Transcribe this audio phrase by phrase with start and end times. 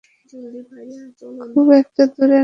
[1.51, 2.39] খুব একটা দূরে নয়।